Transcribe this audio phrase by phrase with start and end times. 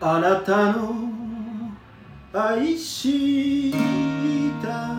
[0.00, 0.94] あなたの
[2.32, 3.72] 愛し
[4.62, 4.94] た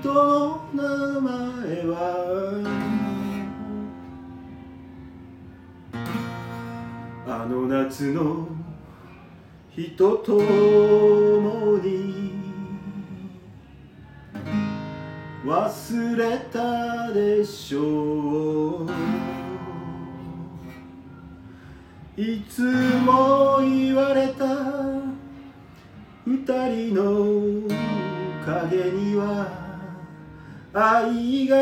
[0.00, 1.94] 人の名前は
[7.28, 8.48] あの夏の
[9.70, 12.32] 人ともに
[15.44, 18.95] 忘れたでしょう
[22.18, 24.46] いつも言われた。
[26.24, 27.68] 二人の
[28.46, 29.46] 影には
[30.72, 31.56] 愛が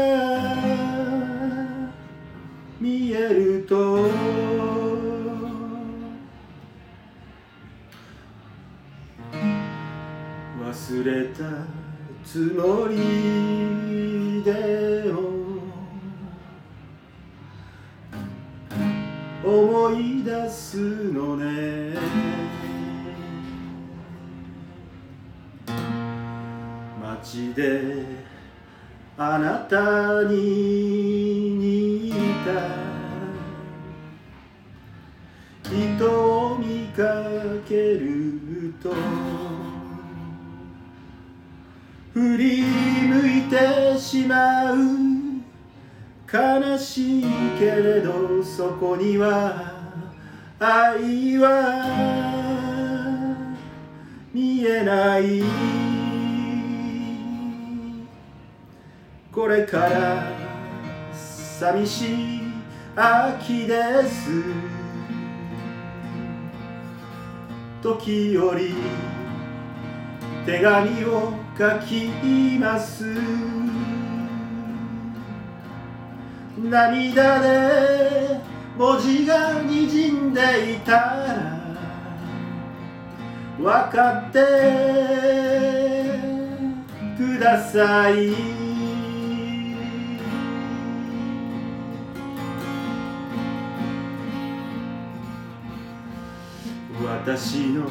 [2.80, 4.08] 見えると。
[10.62, 11.42] 忘れた
[12.24, 14.93] つもりで
[19.44, 21.98] 思い出すのね。
[27.02, 28.04] 街で
[29.18, 32.12] あなたに似
[32.44, 32.84] た
[35.70, 37.02] 人を見か
[37.68, 38.94] けると
[42.14, 45.03] 振り向いてしまう
[46.32, 47.24] 悲しい
[47.58, 49.72] けれどそこには
[50.58, 52.14] 愛は
[54.32, 55.42] 見えない。
[59.30, 60.32] これから
[61.12, 62.40] 寂しい
[62.96, 64.42] 秋です。
[67.82, 68.74] 時折
[70.46, 72.08] 手紙を書き
[72.58, 73.63] ます。
[76.56, 78.40] 涙で
[78.78, 81.74] 文字がにじんでいたら
[83.58, 83.64] 分
[83.96, 84.38] かって
[87.16, 88.34] ください。
[97.02, 97.88] 私の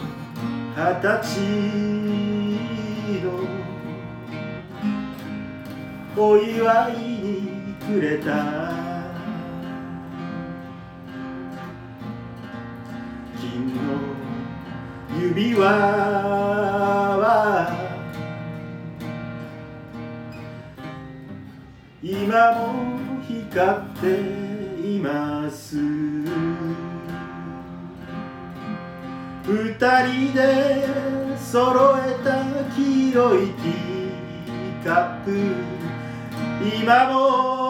[0.76, 1.40] 二十歳
[3.24, 3.26] の
[6.16, 7.53] お祝いに
[7.94, 8.26] くれた。
[13.40, 13.82] 金の
[15.22, 15.62] 指輪
[17.20, 17.28] は
[22.02, 24.04] 今も光って
[24.88, 25.78] います。
[29.46, 29.76] 二
[30.08, 30.42] 人で
[31.38, 32.44] 揃えた
[32.76, 34.90] 黄色いティーカ
[35.24, 35.30] ップ。
[36.82, 37.63] 今も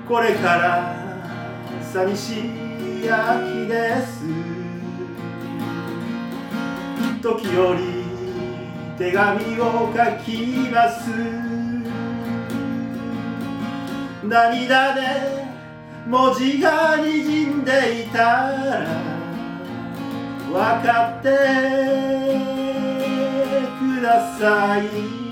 [0.09, 0.95] これから
[1.83, 4.25] 寂しい秋です。
[7.21, 7.83] 時折
[8.97, 11.11] 手紙を書きます。
[14.25, 15.01] 涙で
[16.07, 18.87] 文字がにじんでいたら
[20.51, 20.55] 分
[20.87, 21.29] かって
[23.79, 25.25] ください。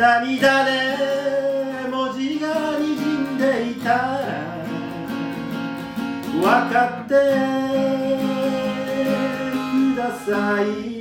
[0.00, 0.96] 涙で
[1.90, 3.90] 文字がにじんでいた。
[3.90, 4.70] ら
[6.32, 7.14] 分かって
[9.92, 10.99] ください。